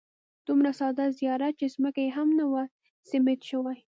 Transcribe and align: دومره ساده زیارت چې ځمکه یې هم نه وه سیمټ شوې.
دومره 0.47 0.71
ساده 0.79 1.05
زیارت 1.19 1.53
چې 1.59 1.67
ځمکه 1.75 2.01
یې 2.05 2.11
هم 2.17 2.29
نه 2.39 2.45
وه 2.51 2.63
سیمټ 3.09 3.39
شوې. 3.49 3.77